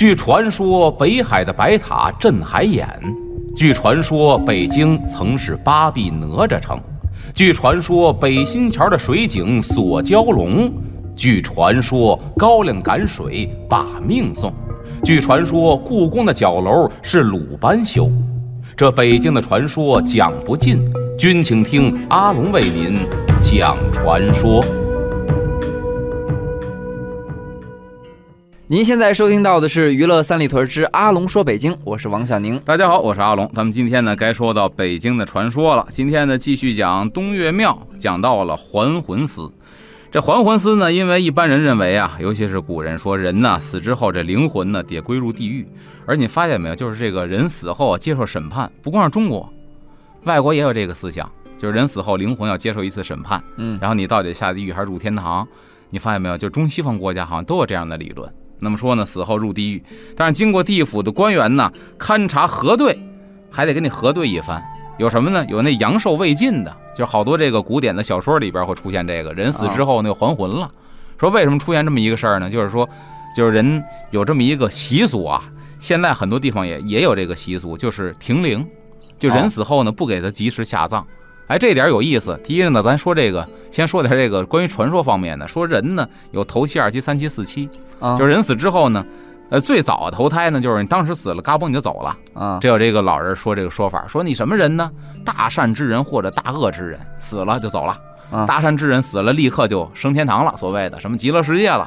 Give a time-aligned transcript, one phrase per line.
[0.00, 2.86] 据传说，北海的白塔镇海眼；
[3.54, 6.78] 据传说，北京曾是八臂哪吒城；
[7.34, 10.70] 据传说，北新桥的水井锁蛟龙；
[11.14, 14.50] 据传说，高粱赶水把命送；
[15.04, 18.10] 据传说，故宫的角楼是鲁班修。
[18.74, 20.82] 这北京的传说讲不尽，
[21.18, 23.00] 君请听阿龙为您
[23.38, 24.64] 讲传说。
[28.72, 32.56] 您现在收听到的是《娱乐三里屯之阿龙说北京》，我是王小宁。
[32.60, 33.50] 大家好，我是阿龙。
[33.52, 35.84] 咱们今天呢，该说到北京的传说了。
[35.90, 39.50] 今天呢，继续讲东岳庙，讲到了还魂司。
[40.12, 45.66] 这还魂司呢，因为一般人认为啊，尤其是古人说，人呢死之后，这灵魂呢得归入地狱。
[46.06, 49.52] 而你发现没有，就是这个人死后啊，接受审判，不光是中国，
[50.26, 53.42] 外国也有这个思想，就是人死后灵魂要接受一次审判。
[53.56, 55.44] 嗯，然后你到底下地狱还是入天堂？
[55.90, 58.32] 你发现没有，就中西方国家好像都有这样的理论。
[58.60, 59.82] 那么说呢，死后入地狱，
[60.16, 62.98] 但是经过地府的官员呢勘察核对，
[63.50, 64.62] 还得给你核对一番。
[64.98, 65.44] 有什么呢？
[65.48, 70.70] 有那阳寿未尽的，就是好多这个古典的小说里边会出现这个人死之后那个还魂了。
[71.18, 72.50] 说为什么出现这么一个事儿呢？
[72.50, 72.88] 就是说，
[73.34, 75.42] 就是人有这么一个习俗啊。
[75.78, 78.66] 现在很多地方也也有这个习俗，就是停灵，
[79.18, 81.06] 就人死后呢不给他及时下葬。
[81.46, 82.38] 哎，这点有意思。
[82.44, 85.46] 第一呢，咱说这个，先说点这个关于传说方面的。
[85.48, 87.68] 说人呢有头七、二七、三七、四七。
[88.18, 89.04] 就是人死之后呢，
[89.50, 92.58] 呃，最早投胎呢，就是你当时死了，嘎嘣你就走了啊。
[92.60, 94.90] 这有这个老人说这个说法，说你什么人呢？
[95.22, 97.98] 大善之人或者大恶之人，死了就走了。
[98.46, 101.86] 大善之人死了，立刻就升天堂了，所谓的什么极乐世界了。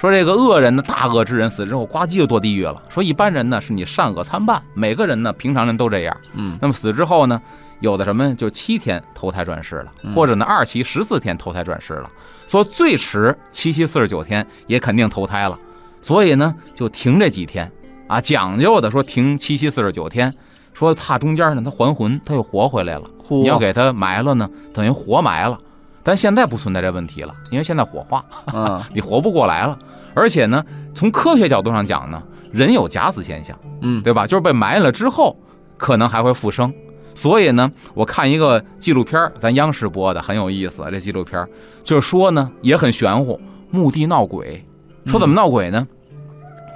[0.00, 2.82] 说这个恶人呢，大恶之人死之后，呱唧就堕地狱了。
[2.88, 6.16] 说一般人呢，是你善恶参半，每个人呢，平常人都这样。
[6.32, 7.40] 嗯，那么死之后呢，
[7.82, 12.10] 有的什么就七天投胎转世了，或者呢二期十四天投胎转世了。
[12.46, 15.58] 说最迟七七四十九天也肯定投胎了，
[16.00, 17.70] 所以呢就停这几天
[18.06, 20.32] 啊，讲究的说停七七四十九天，
[20.72, 25.58] 说怕中间呢他还魂他又活回来了，你要给他埋了呢，等于活埋了。
[26.04, 28.24] 但现在不存在这问题了，因为现在火化，
[28.94, 29.78] 你活不过来了。
[30.14, 32.22] 而且呢，从科学角度上讲呢，
[32.52, 34.26] 人有假死现象，嗯，对吧？
[34.26, 35.36] 就是被埋了之后，
[35.76, 36.72] 可能还会复生。
[37.14, 40.84] 所以呢，我看一个纪录片，咱央视播的很有意思。
[40.90, 41.46] 这纪录片
[41.82, 43.40] 就是说呢，也很玄乎，
[43.70, 44.64] 墓地闹鬼。
[45.06, 45.86] 说怎么闹鬼呢？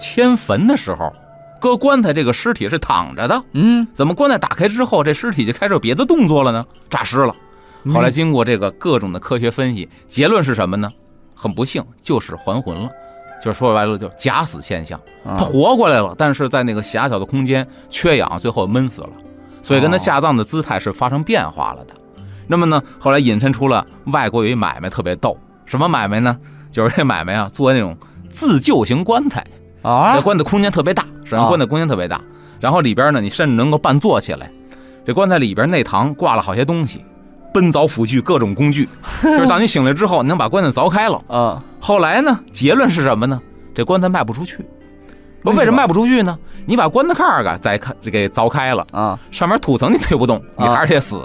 [0.01, 1.13] 迁坟的时候，
[1.61, 6.65] 搁棺材这个尸体是躺着的，嗯，怎么棺材打开之后，这尸体就开始有别的动作了呢？
[6.91, 7.35] 诈尸了。
[7.93, 10.91] 后来经过这个各种的科学分析，结论是什么呢？
[11.35, 12.91] 很不幸，就是还魂了。
[13.43, 14.99] 就是说白了，就假死现象。
[15.25, 19.11] 他活过来了，但是在那个狭小的空间缺氧，最后闷死了。
[19.67, 21.95] 所以跟他下葬的姿态是发生变化了的。
[22.47, 26.39] 那么呢，后来引申出了外国有一买卖特别逗，什么买卖呢？
[26.71, 27.97] 就是这买卖啊，做那种
[28.31, 29.45] 自救型棺材
[29.83, 30.13] 啊。
[30.15, 32.21] 这棺材空间特别大，实际上棺材空间特别大。
[32.61, 34.49] 然后里边呢，你甚至能够半坐起来。
[35.05, 37.05] 这棺材里边内堂挂了好些东西，
[37.53, 38.89] 奔凿斧锯各种工具，
[39.21, 41.21] 就是当你醒来之后，你能把棺材凿开了。
[41.27, 41.61] 啊。
[41.81, 43.41] 后来呢，结论是什么呢？
[43.75, 44.65] 这棺材卖不出去。
[45.53, 46.37] 说为什么卖不出去呢？
[46.67, 51.23] 你把棺材盖儿给再开给凿开了啊，上面土层你推不动，你还是得死。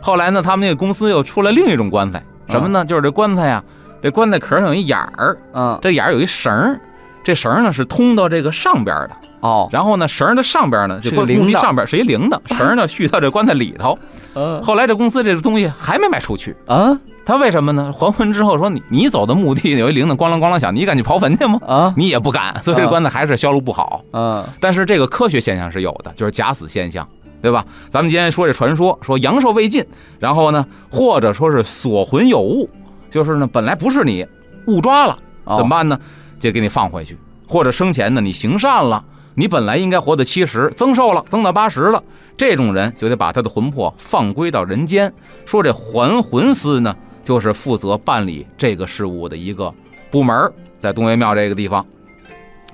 [0.00, 2.84] 后来呢，他们那个公司又出了另一种棺材，什么呢？
[2.84, 3.62] 就是这棺材呀，
[4.02, 6.80] 这棺材壳上有一眼儿，嗯，这眼儿有一绳儿，
[7.30, 9.10] 这绳儿呢是通到这个上边的
[9.40, 9.68] 哦。
[9.70, 13.96] 然后呢，绳的上边呢，这棺木上边是一铃铛，绳呢续到这棺材里头。
[14.34, 16.98] 嗯，后来这公司这个东西还没卖出去啊。
[17.24, 17.92] 他为什么呢？
[17.92, 21.60] 还魂之后说你你走的墓地有一铃铛咣啷咣啷响，你敢去刨坟去吗？
[21.64, 24.02] 啊，你也不敢，所以这棺材还是销路不好。
[24.12, 27.06] 嗯，但是这个科学现象是有的，就是假死现象，
[27.40, 27.64] 对吧？
[27.88, 29.84] 咱们今天说这传说，说阳寿未尽，
[30.18, 32.68] 然后呢，或者说是锁魂有误，
[33.10, 34.26] 就是呢本来不是你
[34.66, 35.16] 误抓了，
[35.56, 36.00] 怎么办呢？
[36.40, 37.16] 就给你放回去，
[37.46, 39.04] 或者生前呢你行善了，
[39.36, 42.02] 你本来应该活到七十，增寿了，增到八十了，
[42.36, 45.12] 这种人就得把他的魂魄放归到人间。
[45.46, 46.96] 说这还魂司呢？
[47.22, 49.72] 就是负责办理这个事务的一个
[50.10, 51.86] 部门，在东岳庙这个地方。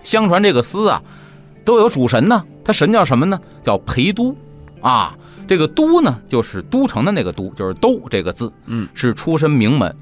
[0.02, 1.02] 相传这个司啊，
[1.64, 2.42] 都有主神呢。
[2.64, 3.38] 他神叫什么呢？
[3.62, 4.34] 叫陪都
[4.80, 5.18] 啊。
[5.48, 9.94] 这个都呢，就是都城的那个都，就是都这个字，嗯，是出身名门。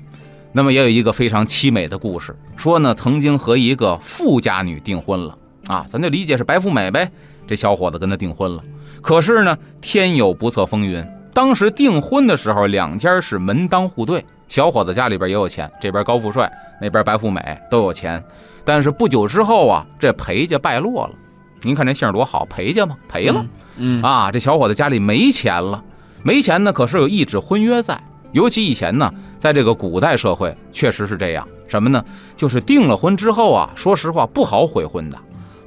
[0.57, 5.37] 那么也有一个非常凄美的故事，说呢曾经和一个富家女订婚了
[5.67, 7.11] 啊，咱就理解是白富美呗。
[7.45, 8.63] 这小伙子跟她订婚了，
[9.03, 11.05] 可是呢天有不测风云，
[11.35, 16.49] 当时订婚的时候两家是门当户对，小伙子家里边也有钱，这边高富帅，
[16.81, 18.23] 那边白富美都有钱。
[18.65, 21.11] 但是不久之后啊，这裴家败落了。
[21.63, 23.45] 您看这姓多好，裴家嘛，赔了。
[23.77, 25.83] 嗯啊，这小伙子家里没钱了，
[26.23, 28.01] 没钱呢，可是有一纸婚约在。
[28.33, 29.13] 尤其以前呢，
[29.45, 31.47] 在这个古代社会，确实是这样。
[31.69, 32.03] 什么呢？
[32.35, 35.19] 就是订了婚之后啊，说实话不好悔婚的。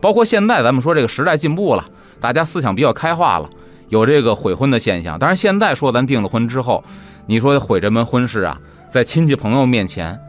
[0.01, 1.85] 包括现在咱们说这个时代进步了，
[2.19, 3.47] 大家思想比较开化了，
[3.89, 5.15] 有这个悔婚的现象。
[5.19, 6.83] 但是现在说咱订了婚之后，
[7.27, 8.59] 你说悔这门婚事啊，
[8.89, 10.19] 在亲戚朋友面前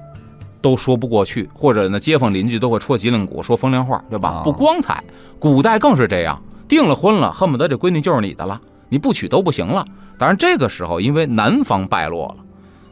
[0.60, 4.42] 都说不过去，或者呢街坊邻居都会戳脊梁骨，说风凉话，对吧啊？
[4.44, 5.02] 不光彩。
[5.38, 8.60] 古代更是这样，订了婚了，恨不得这闺女就是你的了，
[8.90, 9.86] 你不娶都不行了。
[10.18, 12.44] 当然这个时候因为男方败落了，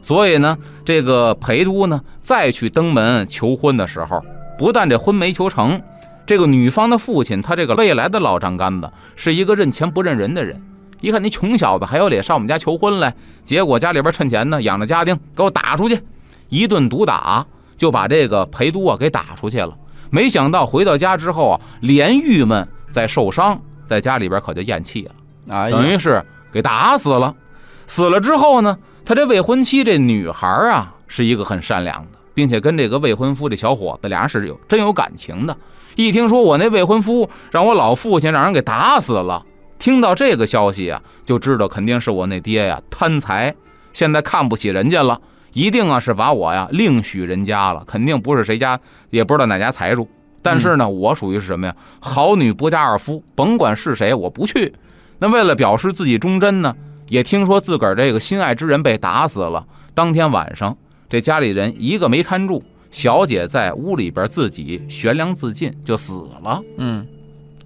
[0.07, 4.23] 所以呢，这个裴都呢再去登门求婚的时候，
[4.57, 5.81] 不但这婚没求成。
[6.25, 10.63] 这个女方的父亲，他这个未来的老丈杆子是一个认钱不认人的人。
[11.01, 13.13] 一看你穷小子还有脸上我们家求婚来，
[13.43, 15.99] 结果家里边趁钱呢，养着家丁，给我打出去，
[16.47, 17.45] 一顿毒打，
[17.77, 19.75] 就把这个裴都啊给打出去了。
[20.09, 25.11] 没想到回到家之后啊，连郁闷再受伤，在家里边可就咽气了，
[25.49, 26.23] 哎呀等于是
[26.53, 27.35] 给打死了。
[27.89, 28.77] 死了之后呢，
[29.07, 35.55] 他这未婚妻这女孩啊，是一个很善良的，并且跟这个未婚夫这小伙子俩是有真有感情的。
[35.95, 39.45] 一听说我那未婚夫让我老父亲让人给打死了，
[39.79, 43.55] 听到这个消息啊，就知道肯定是我那爹呀贪财，
[43.93, 45.21] 现在看不起人家了，
[45.53, 48.77] 一定啊是把我呀另许人家了，肯定不是谁家，
[49.09, 50.05] 也不知道哪家财主。
[50.41, 51.73] 但是呢，我属于是什么呀？
[52.01, 54.73] 好女不嫁二夫，甭管是谁，我不去。
[55.19, 56.75] 那为了表示自己忠贞呢，
[57.07, 59.65] 也听说自个儿这个心爱之人被打死了。
[59.93, 60.77] 当天晚上，
[61.09, 62.63] 这家里人一个没看住。
[62.89, 66.61] 小姐在屋里边自己悬梁自尽，就死了。
[66.77, 67.05] 嗯，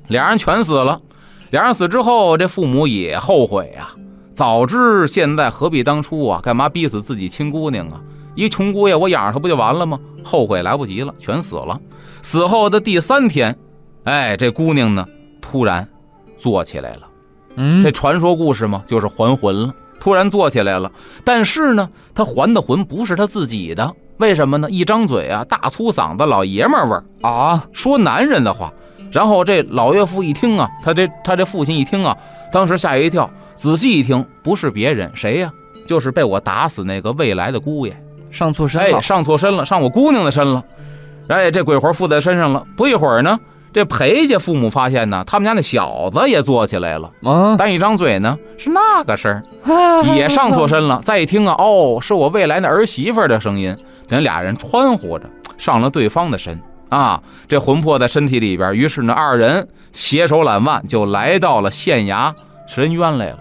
[0.07, 0.99] 俩人全死了。
[1.51, 3.93] 俩人死之后，这父母也后悔啊，
[4.33, 6.41] 早知现在何必当初啊？
[6.41, 8.01] 干嘛逼死自己亲姑娘啊？
[8.35, 9.99] 一穷姑爷，我养着她不就完了吗？
[10.23, 11.79] 后悔来不及了，全死了。
[12.23, 13.55] 死后的第三天，
[14.05, 15.05] 哎，这姑娘呢，
[15.41, 15.87] 突然
[16.37, 17.10] 坐起来了。
[17.55, 19.73] 嗯，这传说故事嘛，就是还魂了。
[19.99, 20.91] 突然坐起来了，
[21.23, 23.93] 但是呢，他还的魂不是他自己的。
[24.17, 24.69] 为什么呢？
[24.69, 28.71] 一张嘴啊，大粗嗓子，老爷们味儿啊，说男人的话。
[29.11, 32.15] 然后这老岳父一听啊，他这他这父亲一听啊，
[32.51, 35.51] 当时吓一跳，仔细一听，不是别人，谁呀？
[35.87, 37.95] 就是被我打死那个未来的姑爷，
[38.29, 40.63] 上错身哎，了，上错身了，上我姑娘的身了。
[41.27, 42.65] 哎，这鬼魂附在身上了。
[42.77, 43.39] 不一会儿呢，
[43.73, 51.01] 这裴家父母发现呢，他们家那小子也坐起来了，啊，但一张嘴呢是那个声儿，也上错身了。
[51.05, 53.75] 再一听啊，哦，是我未来那儿媳妇的声音。
[54.07, 55.25] 等俩人穿呼着
[55.57, 56.59] 上了对方的身
[56.89, 62.33] 啊，这魂魄在身体里边，于是呢，二人携手揽腕就来到了县衙
[62.67, 63.37] 深渊来了。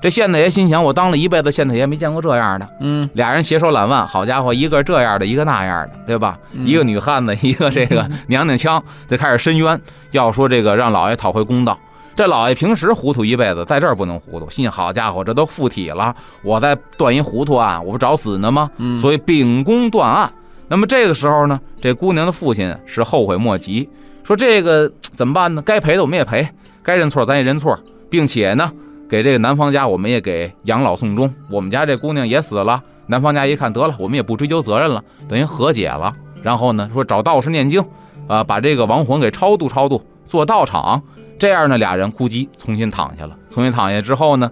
[0.00, 2.66] 这县太爷心想，我当了一辈子县太爷，没见过这样的。
[2.80, 6.38] 嗯，俩人携手揽腕，好家伙，一个这样的，一个那样的，对吧？
[6.52, 9.78] 嗯一个女汉子，一个这个娘娘腔，就开始申冤，
[10.12, 11.78] 要说这个让老爷讨回公道。
[12.16, 14.48] 这老爷平时糊涂一辈子，在这儿不能糊涂。
[14.50, 18.70] 心想，好家伙，这都附体了，我再断一糊涂案，我不找死呢吗？
[18.78, 20.32] 嗯所以秉公断案。
[20.68, 23.88] 那么这个时候呢，这姑娘的父亲是后悔莫及，
[24.22, 25.60] 说这个怎么办呢？
[25.62, 26.48] 该赔的我们也赔，
[26.82, 27.78] 该认错咱也认错，
[28.08, 28.70] 并且呢，
[29.10, 31.34] 给这个男方家我们也给养老送终。
[31.50, 36.14] 我们家这姑娘也死了，男方家一看得了，我们也不追究责任了，等于和解了。
[36.44, 37.84] 然后呢，说找道士念经，
[38.28, 41.02] 啊，把这个亡魂给超度超度，做道场。
[41.40, 43.36] 这样呢，俩人估计重新躺下了。
[43.50, 44.48] 重新躺下之后呢，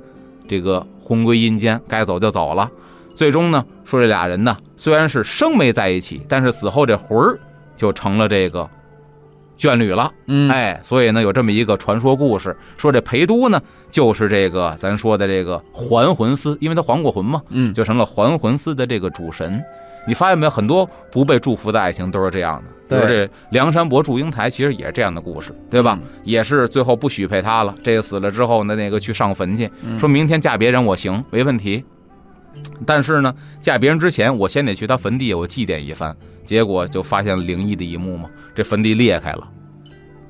[0.48, 2.68] 这个魂归阴间，该走就走了。
[3.14, 7.38] 最终呢，说这俩人呢，虽然是生没在一起，但是死后这魂儿
[7.76, 8.68] 就成了这个
[9.58, 10.12] 眷侣了。
[10.26, 13.60] 嗯，哎，所以呢，有这么一个传说故事，说这裴都呢，
[13.90, 19.62] 就是这个咱说的这个还魂司，因为他还过魂嘛，嗯，就成了还魂司的这个主神。
[20.06, 22.64] 你发现没有，很多不被祝福的爱情都是这样的。
[22.88, 25.98] 对这梁山伯祝英台，其实也是这样的故事，对吧？
[26.00, 31.84] 嗯也是最后不许配他了，这个死了之后呢，那个去上坟去，嗯说明天嫁别人我行，没问题。
[32.86, 36.16] 但是呢，嫁别人之前，我先得去他坟地，我祭奠一番。
[36.44, 39.46] 结果就发现了灵异的一幕嘛，这坟地裂开了，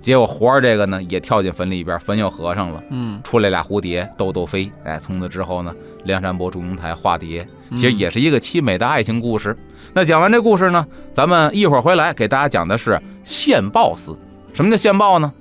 [0.01, 4.69] 结果活儿这个呢也跳进坟里边，坟又合上了，嗯，出来俩蝴蝶豆豆飞。
[4.83, 5.73] 哎，从此之后呢，
[6.05, 9.55] 梁山伯祝英台化蝶，其实嗯也是一个凄美的爱情故事。
[9.93, 14.19] 那讲完这故事呢，咱们一会儿回来给大家讲的是献报司。
[14.53, 15.33] 什么叫献报呢？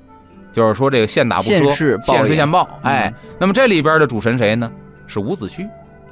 [0.53, 2.67] 就是说这个献打不现赊，世报应现世献报。
[2.83, 4.71] 嗯哎，那么这里边的主神谁呢？
[5.07, 5.67] 是伍子胥。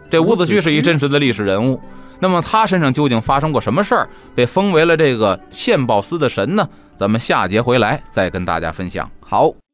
[0.09, 1.79] 这伍子胥是一真实的历史人物。
[2.19, 6.67] 那么他身上究竟发生过什么事儿，被封为了这个献报司的神呢？
[6.95, 9.09] 咱们下节回来再跟大家分享。
[9.19, 9.64] 好。